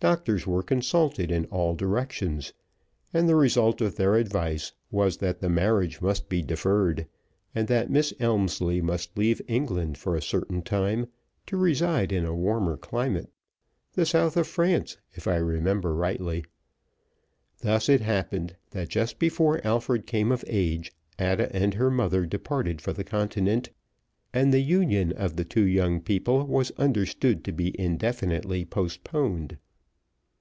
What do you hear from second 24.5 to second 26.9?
the union of the two young people was